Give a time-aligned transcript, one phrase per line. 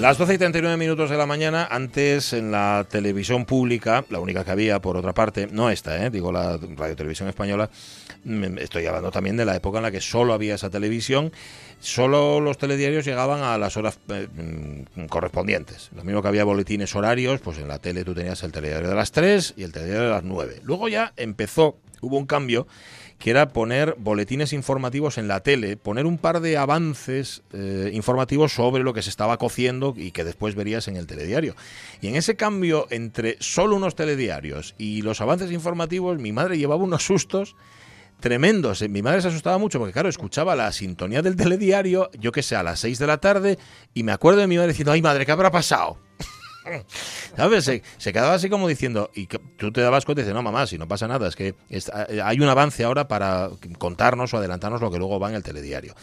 [0.00, 4.44] Las 12 y 39 minutos de la mañana, antes en la televisión pública, la única
[4.46, 6.08] que había por otra parte, no esta, ¿eh?
[6.08, 7.68] digo la Radio Televisión Española,
[8.56, 11.32] estoy hablando también de la época en la que solo había esa televisión,
[11.80, 14.26] solo los telediarios llegaban a las horas eh,
[14.96, 15.90] mm, correspondientes.
[15.94, 18.94] Lo mismo que había boletines horarios, pues en la tele tú tenías el telediario de
[18.94, 20.60] las 3 y el telediario de las 9.
[20.64, 22.66] Luego ya empezó, hubo un cambio
[23.20, 28.52] que era poner boletines informativos en la tele, poner un par de avances eh, informativos
[28.54, 31.54] sobre lo que se estaba cociendo y que después verías en el telediario.
[32.00, 36.82] Y en ese cambio entre solo unos telediarios y los avances informativos, mi madre llevaba
[36.82, 37.56] unos sustos
[38.20, 38.80] tremendos.
[38.88, 42.56] Mi madre se asustaba mucho porque, claro, escuchaba la sintonía del telediario, yo que sé,
[42.56, 43.58] a las 6 de la tarde,
[43.92, 45.98] y me acuerdo de mi madre diciendo, ay madre, ¿qué habrá pasado?
[47.36, 47.64] ¿Sabes?
[47.64, 50.66] Se, quedaba así como diciendo, y que tú te dabas cuenta y dices, no, mamá,
[50.66, 51.54] si no pasa nada, es que
[52.22, 55.94] hay un avance ahora para contarnos o adelantarnos lo que luego va en el telediario.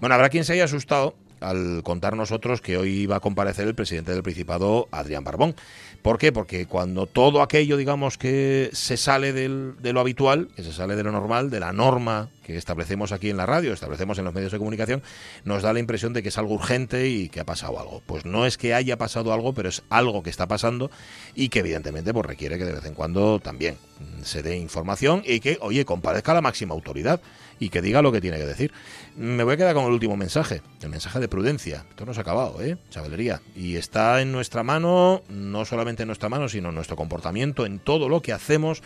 [0.00, 3.74] Bueno, habrá quien se haya asustado al contar nosotros que hoy iba a comparecer el
[3.74, 5.54] presidente del Principado, Adrián Barbón.
[6.02, 6.32] ¿Por qué?
[6.32, 11.02] Porque cuando todo aquello, digamos, que se sale de lo habitual, que se sale de
[11.02, 14.52] lo normal, de la norma que establecemos aquí en la radio, establecemos en los medios
[14.52, 15.02] de comunicación,
[15.44, 18.02] nos da la impresión de que es algo urgente y que ha pasado algo.
[18.06, 20.90] Pues no es que haya pasado algo, pero es algo que está pasando
[21.34, 23.76] y que evidentemente pues, requiere que de vez en cuando también
[24.22, 27.20] se dé información y que, oye, comparezca la máxima autoridad
[27.58, 28.72] y que diga lo que tiene que decir.
[29.16, 31.84] Me voy a quedar con el último mensaje, el mensaje de prudencia.
[31.88, 32.76] Esto no se ha acabado, ¿eh?
[32.90, 33.40] Chavalería.
[33.54, 37.78] Y está en nuestra mano, no solamente en nuestra mano, sino en nuestro comportamiento, en
[37.78, 38.82] todo lo que hacemos,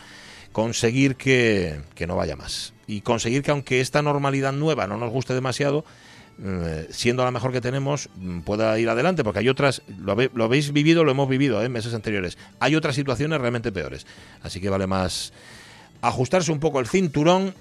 [0.52, 2.74] conseguir que, que no vaya más.
[2.86, 5.84] Y conseguir que aunque esta normalidad nueva no nos guste demasiado,
[6.42, 10.72] eh, siendo la mejor que tenemos, mm, pueda ir adelante, porque hay otras, lo, habéis
[10.72, 11.68] vivido, lo hemos vivido en ¿eh?
[11.68, 14.06] meses anteriores, hay otras situaciones realmente peores.
[14.42, 15.34] Así que vale más
[16.00, 17.54] ajustarse un poco el cinturón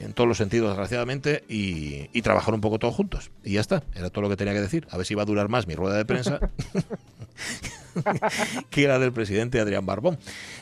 [0.00, 3.30] en todos los sentidos, desgraciadamente, y, trabajar un poco todos juntos.
[3.42, 4.86] Y ya está, era todo lo que tenía que decir.
[4.90, 6.40] A ver si va a durar más mi rueda de prensa
[8.70, 10.18] que la del presidente Adrián Barbón.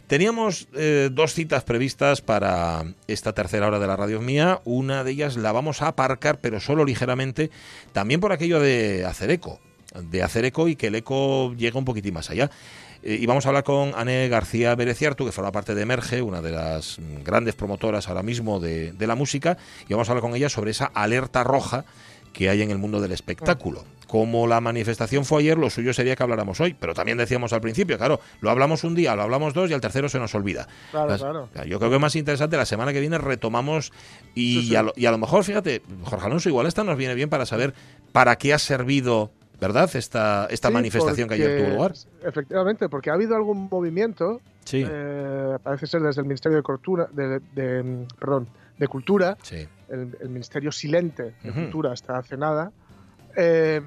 [0.08, 4.60] Teníamos eh, dos citas previstas para esta tercera hora de la radio mía.
[4.64, 7.50] Una de ellas la vamos a aparcar, pero solo ligeramente,
[7.92, 9.60] también por aquello de hacer eco.
[10.10, 12.50] De hacer eco y que el eco llegue un poquitín más allá.
[13.02, 16.40] Eh, y vamos a hablar con Anne García Bereciartu, que forma parte de Emerge, una
[16.40, 19.58] de las grandes promotoras ahora mismo de, la música,
[19.88, 21.84] y vamos a hablar con ella sobre esa alerta roja
[22.32, 23.84] que hay en el mundo del espectáculo.
[24.06, 27.60] Como la manifestación fue ayer, lo suyo sería que habláramos hoy, pero también decíamos al
[27.60, 30.68] principio, claro, lo hablamos un día, lo hablamos dos y al tercero se nos olvida.
[30.90, 31.48] Claro, claro.
[31.66, 33.92] Yo creo que es más interesante, la semana que viene retomamos
[34.34, 37.30] y, A, lo, y a lo mejor, fíjate, Jorge Alonso, igual esta nos viene bien
[37.30, 37.74] para saber
[38.12, 39.30] para qué ha servido
[39.62, 39.88] ¿verdad?
[39.94, 41.92] Esta, esta manifestación que ayer tuvo lugar.
[42.24, 44.84] Efectivamente, porque ha habido algún movimiento, sí.
[44.84, 49.36] Eh, parece ser desde el Ministerio de Cultura, de, perdón, de Cultura,
[49.88, 52.72] el, Ministerio Silente de Cultura hasta hace nada,
[53.36, 53.80] eh,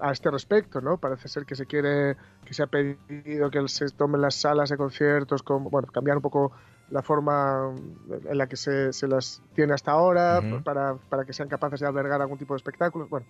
[0.00, 0.98] a, este respecto, ¿no?
[0.98, 4.76] Parece ser que se quiere, que se ha pedido que se tomen las salas de
[4.76, 6.52] conciertos, bueno, cambiar un poco
[6.90, 7.74] la forma
[8.28, 11.86] en la que se, se las tiene hasta ahora, para, para que sean capaces de
[11.86, 13.08] albergar algún tipo de espectáculos.
[13.08, 13.26] Bueno,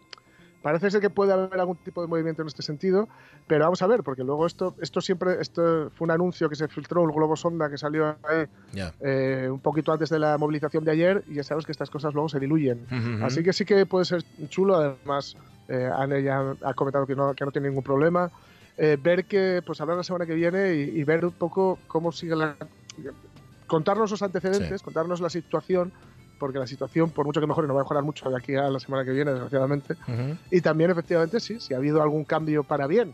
[0.65, 3.07] Parece ser que puede haber algún tipo de movimiento en este sentido,
[3.47, 6.69] pero vamos a ver, porque luego esto, esto siempre, esto fue un anuncio que se
[6.69, 8.17] filtró, el globo sonda que salió
[9.03, 12.15] eh, un poquito antes de la movilización de ayer, y ya sabes que estas cosas
[12.15, 12.87] luego se diluyen.
[13.23, 15.37] Así que sí que puede ser chulo, además,
[15.69, 18.31] eh, Anne ya ha comentado que no, que no tiene ningún problema.
[18.79, 22.37] Eh, ver que, pues hablar la semana que viene y, ver un poco cómo sigue
[22.37, 22.57] la.
[23.67, 25.93] contarnos los antecedentes, contarnos la situación
[26.39, 28.69] porque la situación, por mucho que mejore, no va a mejorar mucho de aquí a
[28.69, 29.95] la semana que viene, desgraciadamente.
[30.51, 33.13] Y también, efectivamente, sí, si ha habido algún cambio para bien.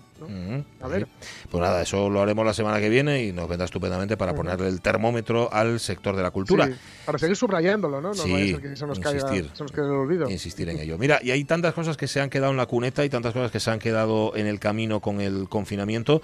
[0.81, 1.07] A ver.
[1.51, 4.69] Pues nada, eso lo haremos la semana que viene y nos vendrá estupendamente para ponerle
[4.69, 6.69] el termómetro al sector de la cultura.
[7.05, 8.09] para seguir subrayándolo, ¿no?
[8.09, 10.31] No sí, que se nos, insistir, se nos quede el olvido.
[10.31, 10.99] Insistir en ello.
[10.99, 13.51] Mira, y hay tantas cosas que se han quedado en la cuneta y tantas cosas
[13.51, 16.23] que se han quedado en el camino con el confinamiento.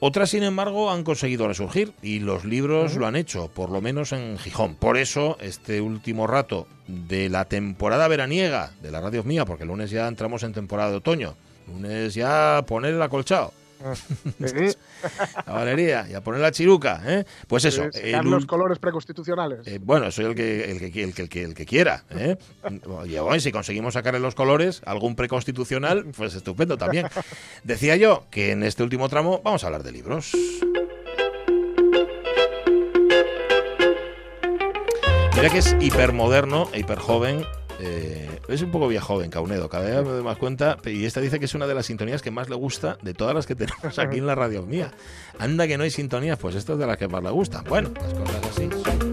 [0.00, 4.12] Otras, sin embargo, han conseguido resurgir y los libros lo han hecho, por lo menos
[4.12, 4.74] en Gijón.
[4.74, 9.68] Por eso, este último rato de la temporada veraniega de la radio mía, porque el
[9.68, 11.34] lunes ya entramos en temporada de otoño,
[11.68, 13.52] lunes ya poner el acolchado
[15.46, 17.24] la valería y a poner la chiruca, ¿eh?
[17.46, 17.84] Pues eso.
[18.22, 19.66] los colores preconstitucionales.
[19.66, 22.04] Eh, bueno, soy el que, el que, el que, el que, quiera.
[22.10, 22.36] ¿eh?
[23.06, 27.08] y si conseguimos sacarle los colores, algún preconstitucional, pues estupendo también.
[27.62, 30.32] Decía yo que en este último tramo vamos a hablar de libros.
[35.36, 37.44] Mira que es hipermoderno e hiperjoven
[37.86, 40.78] eh, es un poco joven, Caunedo, cada vez me doy más cuenta.
[40.84, 43.34] Y esta dice que es una de las sintonías que más le gusta de todas
[43.34, 44.92] las que tenemos aquí en la radio mía.
[45.38, 47.64] Anda que no hay sintonías, pues esta es de las que más le gustan.
[47.64, 49.03] Bueno, las cosas así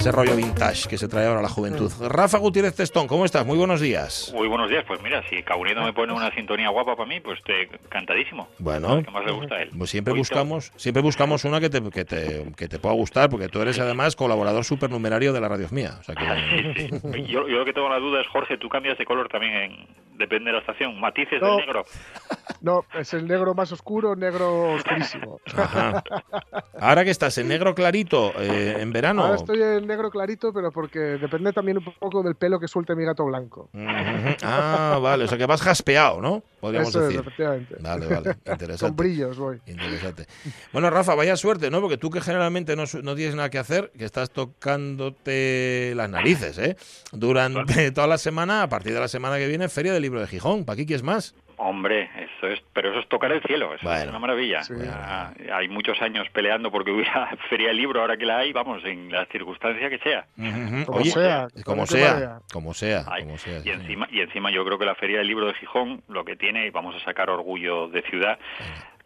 [0.00, 1.92] ese rollo vintage que se trae ahora la juventud.
[2.00, 3.44] Rafa Gutiérrez Testón, ¿cómo estás?
[3.44, 4.32] Muy buenos días.
[4.34, 4.82] Muy buenos días.
[4.88, 8.48] Pues mira, si Caunedo me pone una sintonía guapa para mí, pues te cantadísimo.
[8.58, 9.70] Bueno, que más le gusta a él.
[9.76, 13.48] Pues siempre buscamos, siempre buscamos una que te, que te, que te pueda gustar, porque
[13.48, 15.98] tú eres además colaborador supernumerario de la radio mía.
[16.00, 16.88] O sea que...
[17.28, 19.86] yo, yo, lo que tengo la duda es, Jorge, tú cambias de color también, en,
[20.16, 21.84] depende de la estación, matices del negro.
[22.60, 25.40] No, es el negro más oscuro, negro oscurísimo.
[26.78, 29.24] Ahora que estás en negro clarito, eh, en verano.
[29.24, 32.94] Ahora estoy en negro clarito, pero porque depende también un poco del pelo que suelte
[32.94, 33.70] mi gato blanco.
[34.42, 36.42] Ah, vale, o sea que vas jaspeado, ¿no?
[36.60, 37.20] Podríamos Eso decir.
[37.20, 37.76] efectivamente.
[37.80, 38.86] Vale, vale, interesante.
[38.86, 39.60] Con brillos voy.
[39.66, 40.26] Interesante.
[40.72, 41.80] Bueno, Rafa, vaya suerte, ¿no?
[41.80, 46.58] Porque tú que generalmente no, no tienes nada que hacer, que estás tocándote las narices,
[46.58, 46.76] ¿eh?
[47.12, 50.26] Durante toda la semana, a partir de la semana que viene, Feria del Libro de
[50.26, 50.64] Gijón.
[50.64, 51.34] ¿Para aquí qué es más?
[51.62, 54.60] Hombre, eso es, pero eso es tocar el cielo, es una maravilla.
[55.52, 59.12] hay muchos años peleando porque hubiera feria del libro, ahora que la hay, vamos, en
[59.12, 60.24] la circunstancia que sea.
[60.86, 63.04] Como, sea, como, sea, como sea,
[63.62, 66.34] Y encima, y encima yo creo que la feria del libro de Gijón lo que
[66.34, 68.38] tiene, y vamos a sacar orgullo de ciudad,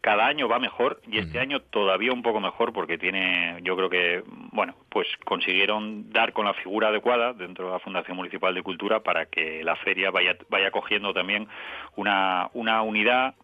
[0.04, 3.88] cada año va mejor y este año todavía un poco mejor porque tiene, yo creo
[3.88, 4.22] que,
[4.52, 9.00] bueno, pues consiguieron dar con la figura adecuada dentro de la Fundación Municipal de Cultura
[9.00, 11.48] para que la feria vaya, vaya cogiendo también
[11.96, 13.34] una, una unidad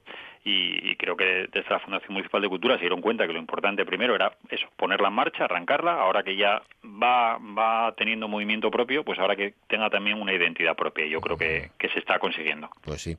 [0.43, 3.85] y, creo que desde la Fundación Municipal de Cultura se dieron cuenta que lo importante
[3.85, 9.05] primero era eso, ponerla en marcha, arrancarla, ahora que ya va, va teniendo movimiento propio,
[9.05, 11.07] pues ahora que tenga también una identidad propia.
[11.07, 12.71] Yo creo que, se está consiguiendo.
[12.83, 13.17] Pues sí.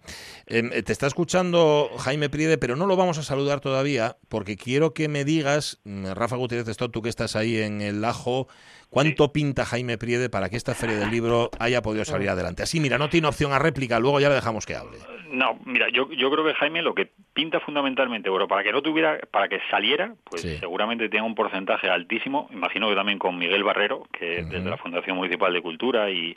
[0.48, 4.94] Em, te está escuchando Jaime Priede, pero no lo vamos a saludar todavía porque quiero
[4.94, 8.48] que me digas, mm, Rafa Gutiérrez tú que estás ahí en el Ajo,
[8.92, 12.64] ¿Cuánto pinta Jaime Priede para que esta feria del libro haya podido salir adelante?
[12.64, 14.98] Así, mira, no tiene opción a réplica, luego ya le dejamos que hable.
[15.32, 18.82] No, mira, yo, yo creo que Jaime lo que pinta fundamentalmente, bueno, para que no
[18.82, 23.64] tuviera, para que saliera, pues seguramente tenga un porcentaje altísimo, imagino que también con Miguel
[23.64, 26.36] Barrero, que desde la Fundación Municipal de Cultura y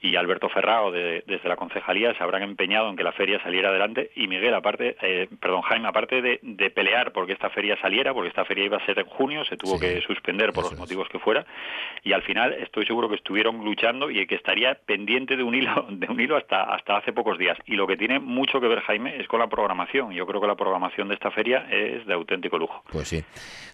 [0.00, 4.10] y Alberto Ferrao desde la concejalía se habrán empeñado en que la feria saliera adelante
[4.14, 6.38] y Miguel aparte eh, perdón Jaime aparte de,
[6.70, 9.80] pelear porque esta feria saliera porque esta feria iba a ser en junio se tuvo
[9.80, 11.46] que suspender por los motivos que fuera
[12.04, 15.86] y al final estoy seguro que estuvieron luchando y que estaría pendiente de un hilo
[15.90, 17.58] de un hilo hasta hasta hace pocos días.
[17.66, 20.12] Y lo que tiene mucho que ver Jaime es con la programación.
[20.12, 22.82] Yo creo que la programación de esta feria es de auténtico lujo.
[22.90, 23.24] Pues sí.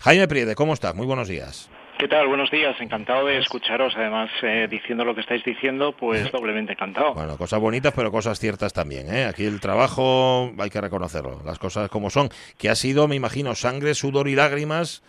[0.00, 2.26] Jaime Priede cómo estás muy buenos días ¿Qué tal?
[2.26, 2.74] Buenos días.
[2.80, 3.94] Encantado de escucharos.
[3.96, 7.14] Además, eh, diciendo lo que estáis diciendo, pues doblemente encantado.
[7.14, 9.14] Bueno, cosas bonitas, pero cosas ciertas también.
[9.14, 9.26] ¿eh?
[9.26, 11.40] Aquí el trabajo hay que reconocerlo.
[11.44, 12.30] Las cosas como son.
[12.58, 15.02] Que ha sido, me imagino, sangre, sudor y lágrimas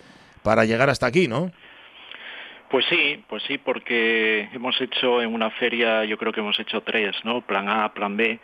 [0.44, 1.52] para llegar hasta aquí, ¿no?
[2.70, 6.82] Pues sí, pues sí, porque hemos hecho en una feria, yo creo que hemos hecho
[6.82, 7.42] tres, ¿no?
[7.42, 8.40] Plan A, plan B,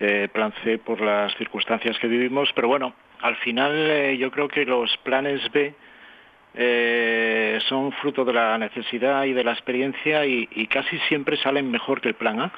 [0.00, 4.48] eh, plan C por las circunstancias que vivimos, pero bueno, al final eh, yo creo
[4.48, 5.74] que los planes B
[6.54, 12.00] eh, son fruto de la necesidad y de la experiencia y, casi siempre salen mejor
[12.00, 12.52] que el plan A.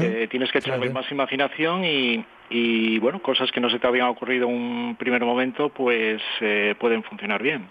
[0.00, 4.48] Eh, tienes que echarle más imaginación y, bueno, cosas que no se te habían ocurrido
[4.48, 7.68] en un primer momento, pues eh, pueden funcionar bien.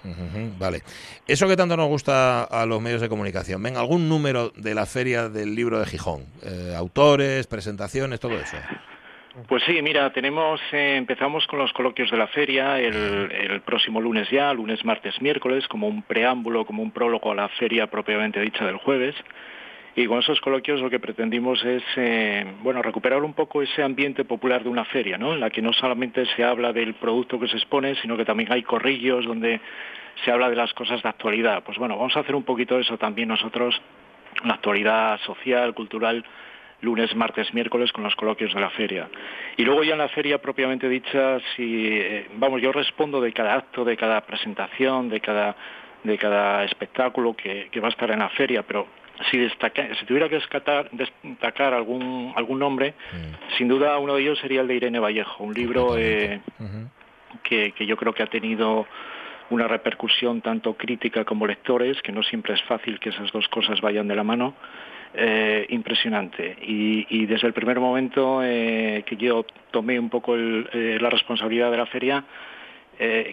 [0.58, 0.82] vale.
[1.28, 4.86] Eso que tanto nos gusta a los medios de comunicación, ¿ven algún número de la
[4.86, 6.24] feria del libro de Gijón?
[6.75, 8.58] autores, presentaciones, todo eso.
[9.48, 14.29] Pues sí, mira, tenemos, eh, empezamos con los coloquios de la feria el, próximo lunes
[14.29, 18.65] ya, lunes, martes, miércoles, como un preámbulo, como un prólogo a la feria propiamente dicha
[18.65, 19.15] del jueves.
[19.96, 24.24] Y con esos coloquios lo que pretendimos es, eh, bueno, recuperar un poco ese ambiente
[24.24, 25.34] popular de una feria, ¿no?
[25.34, 28.51] En la que no solamente se habla del producto que se expone, sino que también
[28.51, 29.60] hay corrillos donde
[30.24, 31.63] se habla de las cosas de actualidad.
[31.63, 33.79] Pues bueno, vamos a hacer un poquito eso también nosotros
[34.43, 36.24] una actualidad social, cultural,
[36.81, 39.09] lunes, martes, miércoles con los coloquios de la feria.
[39.57, 43.55] Y luego ya en la feria propiamente dicha, si, eh, vamos, yo respondo de cada
[43.55, 45.55] acto, de cada presentación, de cada,
[46.03, 48.88] de cada espectáculo que, va a estar en la feria, pero
[49.29, 50.39] si, destaca, si tuviera que
[50.91, 53.57] destacar algún, algún nombre, mm.
[53.57, 56.39] sin duda uno de ellos sería el de Irene Vallejo, un libro eh,
[57.43, 58.88] que, que yo creo que ha tenido
[59.50, 63.81] una repercusión tanto crítica como lectores, que no siempre es fácil que esas dos cosas
[63.81, 64.53] vayan de la mano,
[65.13, 66.56] eh, impresionante.
[66.62, 71.78] Y, desde el primer momento eh, que yo tomé un poco eh, la responsabilidad de
[71.78, 72.24] la feria,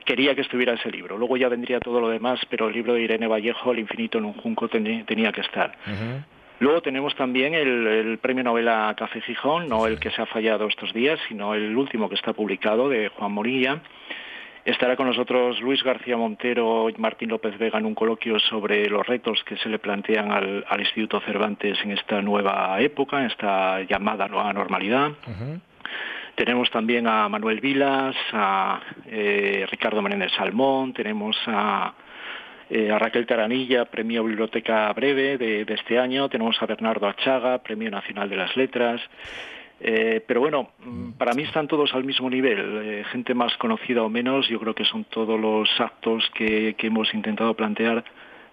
[0.04, 1.18] quería que estuviera ese libro.
[1.18, 4.26] Luego ya vendría todo lo demás, pero el libro de Irene Vallejo, El infinito en
[4.26, 5.76] un junco, tenía que estar.
[6.61, 10.92] Luego tenemos también el, premio novela Café Gijón, no el que se ha fallado estos
[10.95, 13.83] días, sino el último que está publicado de Juan Morilla.
[14.66, 19.06] Estará con nosotros Luis García Montero y Martín López Vega en un coloquio sobre los
[19.06, 24.26] retos que se le plantean al, Instituto Cervantes en esta nueva época, en esta llamada
[24.26, 25.12] nueva normalidad.
[26.35, 31.94] Tenemos también a Manuel Vilas, a eh, Ricardo Menéndez Salmón, tenemos a,
[32.68, 37.62] eh, a Raquel Taranilla, Premio Biblioteca Breve de, de, este año, tenemos a Bernardo Achaga,
[37.62, 39.00] Premio Nacional de las Letras,
[39.80, 42.80] eh, pero bueno, mm, para mí están todos al mismo nivel.
[42.83, 47.12] Eh, gente más conocida o menos, yo creo que son todos los actos que, hemos
[47.14, 48.04] intentado plantear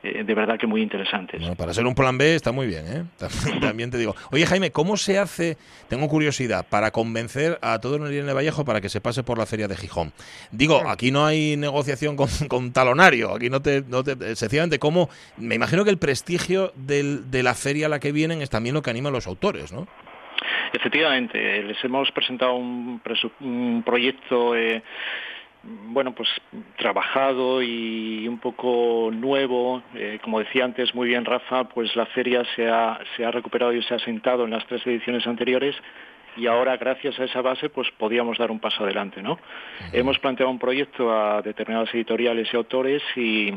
[0.01, 1.41] eh, de verdad que muy interesantes.
[1.55, 3.03] para ser un plan B está muy bien, ¿eh?
[3.61, 4.15] También, te digo.
[4.31, 8.81] Oye, Jaime, ¿cómo se hace, tengo curiosidad, para convencer a todo el Irene Vallejo para
[8.81, 10.11] que se pase por la feria de Gijón?
[10.51, 12.17] Digo, aquí no hay negociación
[12.49, 14.35] con, talonario, aquí no te, no te...
[14.35, 15.09] Sencillamente, ¿cómo?
[15.37, 18.81] Me imagino que el prestigio de la feria a la que vienen es también lo
[18.81, 19.87] que anima a los autores, ¿no?
[20.71, 23.01] Efectivamente, les hemos presentado un,
[23.85, 24.81] proyecto eh,
[25.63, 26.29] bueno, pues
[26.77, 29.81] trabajado y un poco nuevo.
[29.95, 33.73] Eh, como decía antes muy bien Rafa, pues la feria se ha, se ha recuperado
[33.73, 35.75] y se ha sentado en las tres ediciones anteriores
[36.35, 39.39] y ahora gracias a esa base pues podíamos dar un paso adelante, ¿no?
[39.91, 43.51] Hemos planteado un proyecto a determinadas editoriales y autores y,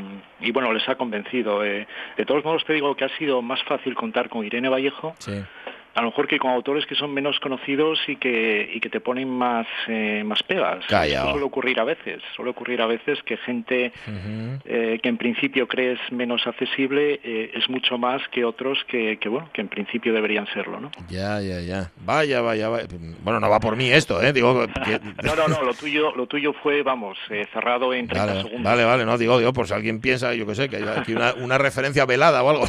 [0.52, 1.64] bueno, les ha convencido.
[1.64, 1.86] Eh,
[2.16, 5.14] de todos modos te digo que ha sido más fácil contar con Irene Vallejo
[5.96, 9.00] a lo mejor que con autores que son menos conocidos y que, y que te
[9.00, 10.84] ponen más, eh, más pegas.
[10.84, 13.92] Eso suele ocurrir a veces, suele ocurrir a veces que gente
[14.66, 19.30] eh, que en principio crees menos accesible eh, es mucho más que otros que, que,
[19.30, 20.90] bueno, que en principio deberían serlo, ¿no?
[21.08, 21.90] Ya, ya, ya.
[22.04, 22.86] Vaya, vaya, vaya.
[23.22, 24.34] Bueno, no va por mí esto, ¿eh?
[24.34, 24.66] Digo,
[25.24, 27.16] no, no, no, lo tuyo, lo tuyo fue, vamos,
[27.54, 28.62] cerrado en 30 vale, segundos.
[28.62, 31.14] Vale, vale, no, digo, digo, por si alguien piensa, yo qué sé, que hay aquí
[31.14, 32.68] una, una referencia velada o algo.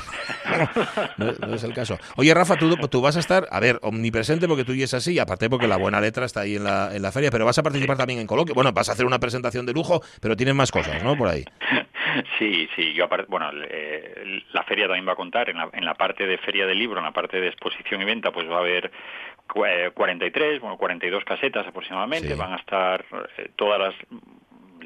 [1.18, 2.00] no, es el caso.
[2.16, 5.20] Oye, Rafa, tú, tú vas a estar, a ver, omnipresente porque tú y es así,
[5.20, 7.64] aparte porque la buena letra está ahí en la, en la feria, pero vas a
[7.64, 8.56] participar también en coloquio.
[8.56, 11.18] Bueno, vas a hacer una presentación de lujo, pero tienes más cosas, ¿no?
[11.18, 11.44] Por ahí.
[12.40, 15.94] Sí, sí, yo bueno, eh, la feria también va a contar en la, en la
[15.94, 18.60] parte de feria del libro, en la parte de exposición y venta, pues va a
[18.60, 18.92] haber
[19.94, 23.06] 43, bueno, 42 casetas aproximadamente, van a estar
[23.38, 23.96] eh, todas las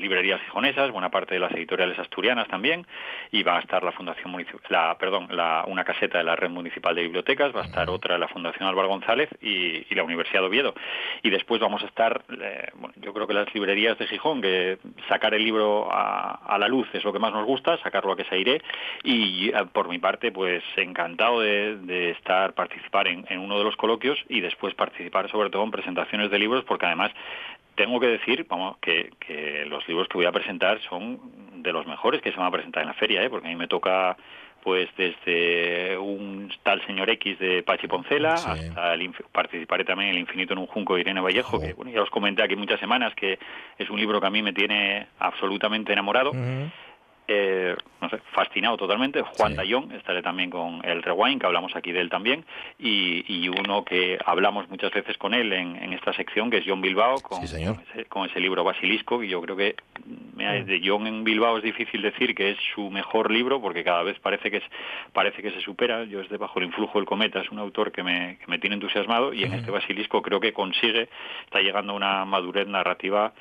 [0.01, 2.85] librerías gijonesas, buena parte de las editoriales asturianas también,
[3.31, 6.49] y va a estar la Fundación Municipal, la, perdón, la, una caseta de la Red
[6.49, 10.39] Municipal de Bibliotecas, va a estar otra de la Fundación Álvaro González y, la Universidad
[10.39, 10.73] de Oviedo.
[11.21, 14.79] Y después vamos a estar, eh, bueno, yo creo que las librerías de Gijón, que
[15.07, 18.23] sacar el libro a, la luz es lo que más nos gusta, sacarlo a que
[18.23, 18.61] se aire,
[19.03, 23.75] y eh, por mi parte, pues encantado de, estar, participar en, en uno de los
[23.75, 27.11] coloquios y después participar sobre todo en presentaciones de libros, porque además
[27.75, 31.19] tengo que decir vamos, que, que, los libros que voy a presentar son
[31.61, 33.29] de los mejores que se van a presentar en la feria, ¿eh?
[33.29, 34.17] porque a mí me toca
[34.63, 40.21] pues desde un tal señor X de Pachi Poncela hasta el, participaré también en El
[40.21, 43.13] infinito en un junco de Irene Vallejo, que bueno, ya os comenté aquí muchas semanas
[43.15, 43.39] que
[43.77, 46.31] es un libro que a mí me tiene absolutamente enamorado
[47.33, 49.21] eh, no sé, fascinado totalmente.
[49.21, 52.43] Juan Dayón, estaré también con el Rewind, que hablamos aquí de él también,
[52.77, 57.21] y, uno que hablamos muchas veces con él en, esta sección, que es John Bilbao,
[57.21, 60.65] con, ese, libro Basilisco, y yo creo que mm.
[60.65, 64.17] de John en Bilbao es difícil decir que es su mejor libro, porque cada vez
[64.19, 64.63] parece que es,
[65.13, 66.03] parece que se supera.
[66.05, 68.57] Yo es de Bajo el influjo del cometa, es un autor que me, que me
[68.57, 71.09] tiene entusiasmado, y en este Basilisco creo que consigue,
[71.45, 73.33] está llegando a una madurez narrativa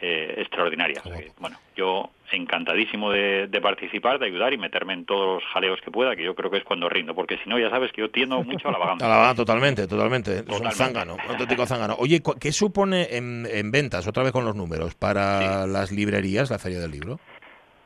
[0.00, 1.02] eh, extraordinaria.
[1.38, 6.14] bueno, yo encantadísimo de, participar, de ayudar y meterme en todos los jaleos que pueda,
[6.14, 8.42] que yo creo que es cuando rindo, porque si no, ya sabes que yo tiendo
[8.42, 9.34] mucho a la vagancia.
[9.36, 10.44] totalmente, totalmente.
[10.46, 11.96] Es un zángano, un auténtico zángano.
[11.98, 16.80] Oye, ¿qué supone en, ventas, otra vez con los números, para las librerías la Feria
[16.80, 17.18] del Libro?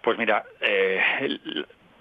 [0.02, 1.00] Pues mira, eh,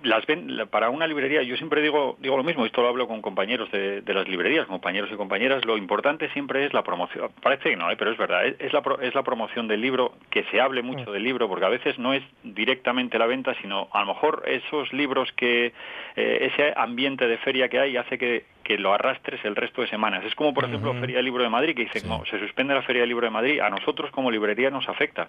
[0.03, 3.21] las ven, para una librería, yo siempre digo, digo lo mismo, esto lo hablo con
[3.21, 7.75] compañeros de, las librerías, compañeros y compañeras, lo importante siempre es la promoción, parece que
[7.75, 7.95] no, ¿eh?
[7.97, 11.23] pero es verdad, es, la, es la promoción del libro, que se hable mucho del
[11.23, 15.31] libro, porque a veces no es directamente la venta, sino a lo mejor esos libros
[15.33, 15.73] que,
[16.15, 19.87] eh, ese ambiente de feria que hay hace que, que lo arrastres el resto de
[19.89, 20.23] semanas.
[20.25, 22.81] Es como, por ejemplo, Feria del Libro de Madrid, que dice, no, se suspende la
[22.83, 25.27] Feria del Libro de Madrid, a nosotros como librería nos afecta,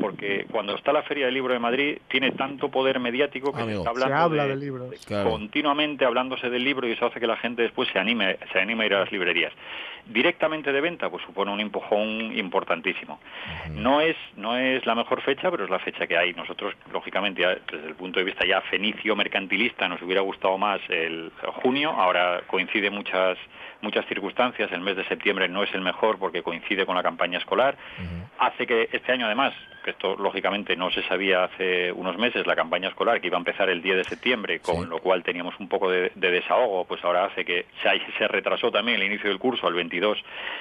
[0.00, 3.76] porque cuando está la Feria del Libro de Madrid tiene tanto poder mediático que se
[3.76, 5.06] está hablando habla de, libros.
[5.06, 8.84] continuamente hablándose del libro y eso hace que la gente después se anime, se anime
[8.84, 9.52] a ir a las librerías
[10.06, 13.20] directamente de venta, pues supone un empujón importantísimo.
[13.70, 16.32] No es no es la mejor fecha, pero es la fecha que hay.
[16.32, 21.30] Nosotros, lógicamente, desde el punto de vista ya fenicio mercantilista, nos hubiera gustado más el
[21.62, 21.90] junio.
[21.90, 23.36] Ahora coincide muchas
[23.82, 24.70] muchas circunstancias.
[24.72, 27.76] El mes de septiembre no es el mejor porque coincide con la campaña escolar.
[28.38, 29.52] Hace que este año, además,
[29.84, 33.40] que esto lógicamente no se sabía hace unos meses, la campaña escolar que iba a
[33.40, 37.24] empezar el 10 de septiembre, con lo cual teníamos un poco de, desahogo, pues ahora
[37.24, 40.18] hace que se, se, retrasó también el inicio del curso al 22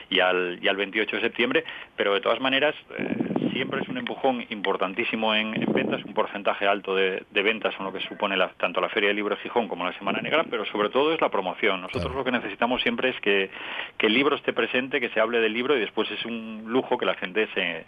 [0.09, 1.63] y al, y al 28 de septiembre,
[1.95, 6.95] pero de todas maneras eh, siempre es un empujón importantísimo en, ventas, un porcentaje alto
[6.95, 9.91] de, ventas son lo que supone tanto la Feria del Libro de Gijón como la
[9.97, 11.81] Semana Negra, pero sobre todo es la promoción.
[11.81, 13.49] Nosotros lo que necesitamos siempre es que,
[13.97, 16.97] que, el libro esté presente, que se hable del libro y después es un lujo
[16.97, 17.83] que la gente se,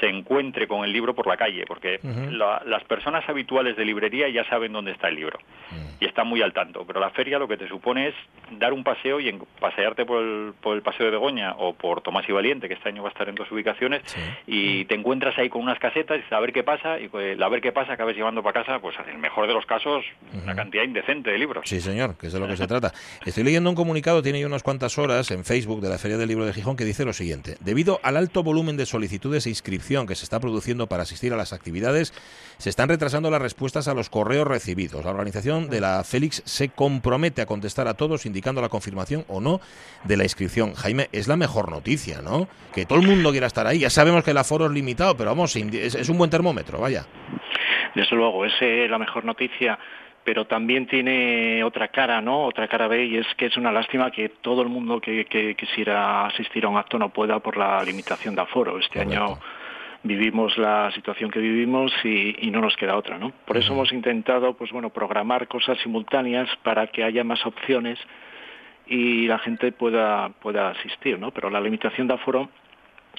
[0.00, 2.00] se encuentre con el libro por la calle, porque
[2.32, 5.38] las personas habituales de librería ya saben dónde está el libro
[6.00, 8.14] y están muy al tanto, pero la feria lo que te supone es
[8.58, 12.00] dar un paseo y en, pasearte por el, por el Paseo de Begoña o por
[12.00, 14.02] Tomás y Valiente, que este año va a estar en dos ubicaciones,
[14.48, 17.48] y te encuentras ahí con unas casetas y a ver qué pasa, y pues, a
[17.48, 20.04] ver qué pasa acabes llevando para casa, pues en el mejor de los casos,
[20.42, 21.68] una cantidad indecente de libros.
[21.68, 22.92] Sí, señor, que es de lo que se trata.
[23.24, 26.28] Estoy leyendo un comunicado, tiene ya unas cuantas horas, en Facebook de la Feria del
[26.28, 27.56] Libro de Gijón, que dice lo siguiente.
[27.60, 31.36] Debido al alto volumen de solicitudes e inscripción que se está produciendo para asistir a
[31.36, 32.12] las actividades,
[32.58, 35.04] se están retrasando las respuestas a los correos recibidos.
[35.04, 39.40] La organización de la Félix se compromete a contestar a todos indicando la confirmación o
[39.40, 39.60] no
[40.04, 40.74] de la inscripción.
[40.74, 42.48] Jaime, es la mejor noticia, ¿no?
[42.74, 43.80] Que todo el mundo quiera estar ahí.
[43.80, 47.04] Ya sabemos que el aforo es limitado, pero vamos, es, un buen termómetro, vaya.
[47.94, 48.52] Desde luego, es
[48.88, 49.78] la mejor noticia
[50.24, 52.44] pero también tiene otra cara, ¿no?
[52.44, 56.26] Otra cara B y es que es una lástima que todo el mundo que, quisiera
[56.26, 58.78] asistir a un acto no pueda por la limitación de aforo.
[58.78, 59.38] Este año
[60.04, 63.32] vivimos la situación que vivimos y, no nos queda otra, ¿no?
[63.46, 67.98] Por eso hemos intentado, pues bueno, programar cosas simultáneas para que haya más opciones
[68.86, 71.30] y la gente pueda pueda asistir, ¿no?
[71.32, 72.48] Pero la limitación de aforo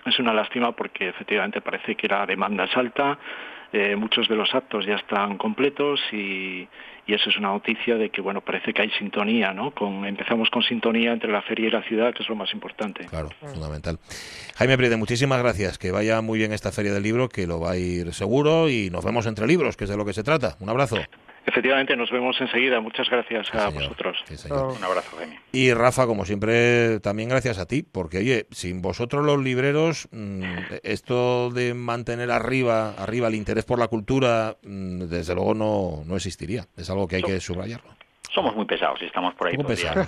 [0.05, 3.17] es una lástima porque efectivamente parece que la demanda es alta,
[3.71, 6.67] eh, muchos de los actos ya están completos y,
[7.07, 10.49] y eso es una noticia de que bueno parece que hay sintonía no con empezamos
[10.51, 13.05] con sintonía entre la feria y la ciudad que es lo más importante.
[13.05, 13.97] Claro fundamental.
[14.57, 15.79] Jaime Priede muchísimas gracias.
[15.79, 18.91] Que vaya muy bien esta feria del libro que lo va a ir seguro y
[18.91, 20.55] nos vemos entre libros que es de lo que se trata.
[20.59, 20.97] Un abrazo
[21.45, 22.79] Efectivamente, nos vemos enseguida.
[22.79, 24.17] Muchas gracias a vosotros.
[24.49, 25.39] Un abrazo, Jaime.
[25.51, 30.43] Y Rafa, como siempre, también gracias a ti, porque oye, sin vosotros los libreros, mm,
[30.83, 36.15] esto de mantener arriba, arriba el interés por la cultura, mm, desde luego no, no
[36.15, 36.65] existiría.
[36.77, 37.93] Es algo que hay que subrayarlo.
[38.33, 39.57] Somos muy pesados y estamos por ahí.
[39.57, 40.07] Muy pesados.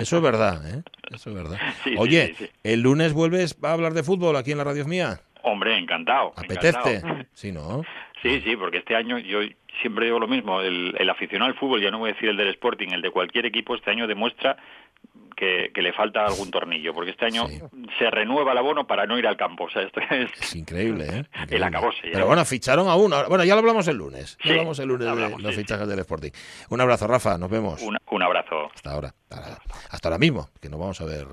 [0.00, 0.82] Eso es verdad, ¿eh?
[1.12, 1.58] Eso es verdad.
[1.98, 5.20] Oye, el lunes vuelves a hablar de fútbol aquí en la radio mía.
[5.42, 6.32] Hombre, encantado.
[6.34, 7.02] ¿Apetece?
[7.32, 7.84] Sí, ¿no?
[8.22, 9.40] Sí, sí, porque este año yo
[9.80, 12.36] siempre digo lo mismo, el, el aficionado al fútbol, ya no voy a decir el
[12.36, 14.56] del Sporting, el de cualquier equipo, este año demuestra
[15.36, 17.46] que, le falta algún tornillo, porque este año
[17.98, 19.64] se renueva el abono para no ir al campo.
[19.64, 21.24] O sea, esto es, increíble, ¿eh?
[21.50, 22.00] El acabose.
[22.02, 23.28] Pero bueno, ficharon a uno.
[23.28, 24.38] Bueno, ya lo hablamos el lunes.
[24.42, 26.30] Ya hablamos el lunes de los fichajes del Sporting.
[26.70, 27.36] Un abrazo, Rafa.
[27.36, 27.82] Nos vemos.
[27.82, 28.70] Un, abrazo.
[28.74, 29.14] Hasta ahora.
[29.90, 31.26] Hasta ahora mismo, que no vamos a ver.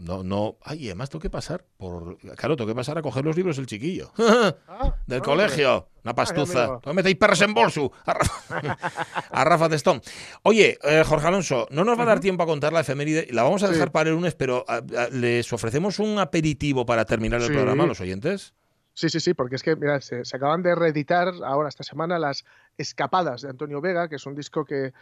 [0.00, 0.56] No, no.
[0.64, 2.16] Ay, además tengo que pasar por.
[2.36, 4.10] Claro, tengo que pasar a coger los libros el chiquillo.
[4.68, 5.88] Ah, del colegio.
[6.04, 6.80] Una pastuza.
[6.84, 7.92] no metéis perros en bolso.
[8.06, 8.78] A Rafa,
[9.30, 10.00] a Rafa Testón.
[10.42, 13.28] Oye, eh, Jorge Alonso, no nos va a dar tiempo a contar la efeméride.
[13.30, 14.64] La vamos a dejar para el lunes, pero
[15.12, 18.54] ¿les ofrecemos un aperitivo para terminar el programa a los oyentes?
[18.94, 22.44] Sí, sí, sí, porque es que, mira, se, acaban de reeditar ahora esta semana las
[22.76, 24.92] Escapadas de Antonio Vega, que es un disco que,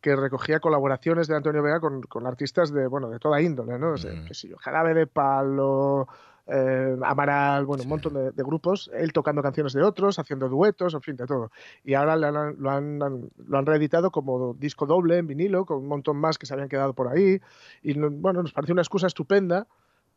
[0.00, 3.94] que recogía colaboraciones de Antonio Vega con, con, artistas de, bueno, de toda índole, ¿no?
[3.94, 4.26] Mm.
[4.26, 6.06] que yo, Jarabe de Palo,
[6.52, 11.02] eh, Amaral, bueno, un montón de, grupos, él tocando canciones de otros, haciendo duetos, en
[11.02, 11.52] fin, de todo.
[11.84, 16.16] Y ahora lo, han, lo han reeditado como disco doble en vinilo, con un montón
[16.16, 17.40] más que se habían quedado por ahí.
[17.82, 19.68] Y bueno, nos parece una excusa estupenda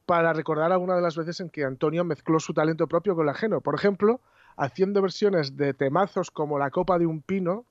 [0.08, 3.30] para recordar alguna de las veces en que Antonio mezcló su talento propio con el
[3.30, 3.62] ajeno.
[3.62, 4.20] Por ejemplo,
[4.58, 7.66] haciendo versiones de temazos como La Copa de un Pino,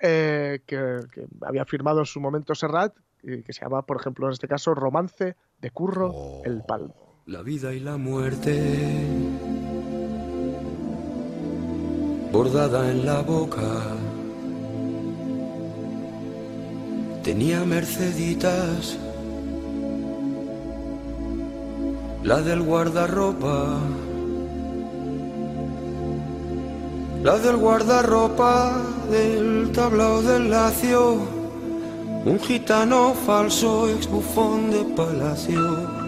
[0.00, 0.98] eh, que,
[1.42, 4.74] había firmado en su momento Serrat, y que se llama, por ejemplo, en este caso,
[4.74, 8.60] Romance de Curro el Palmo la vida y la muerte,
[12.32, 13.62] bordada en la boca,
[17.22, 18.98] tenía Merceditas,
[22.24, 23.78] la del guardarropa.
[27.22, 28.82] La del guardarropa
[29.12, 31.18] del tablao del lacio,
[32.24, 36.01] un gitano falso ex bufón de palacio.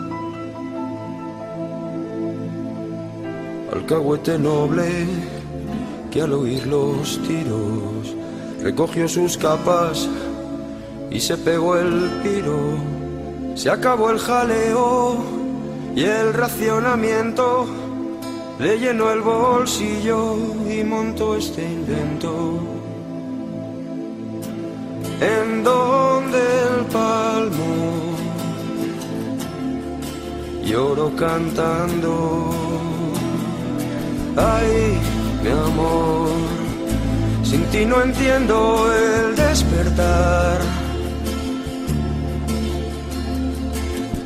[3.75, 4.89] Alcahuete noble
[6.13, 8.15] que al oír los tiros
[8.63, 10.09] recogió sus capas
[11.11, 12.57] y se pegó el piro.
[13.57, 15.17] Se acabó el jaleo
[15.97, 17.67] y el racionamiento
[18.61, 20.37] le llenó el bolsillo
[20.71, 22.61] y montó este invento.
[25.21, 28.15] En donde el palmo
[30.65, 32.64] lloro cantando.
[34.37, 34.99] Ay,
[35.43, 36.29] mi amor,
[37.45, 40.59] sin ti no entiendo el despertar.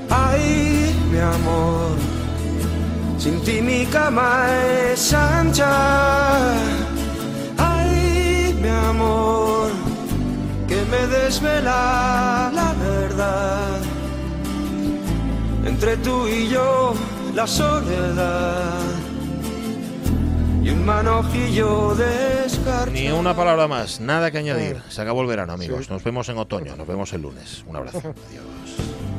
[0.09, 1.91] Ay, mi amor,
[3.19, 4.47] sin ti mi cama
[4.91, 6.55] es ancha.
[7.59, 9.71] Ay, mi amor,
[10.67, 13.81] que me desvela la verdad.
[15.67, 16.95] Entre tú y yo,
[17.35, 18.98] la soledad.
[20.89, 22.91] Manojillo de escarcha.
[22.91, 24.81] Ni una palabra más, nada que añadir.
[24.89, 25.91] Se acabó el verano, amigos.
[25.91, 27.63] Nos vemos en otoño, nos vemos el lunes.
[27.67, 27.99] Un abrazo.
[28.29, 29.18] Adiós.